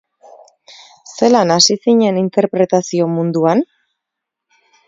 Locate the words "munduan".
3.19-3.63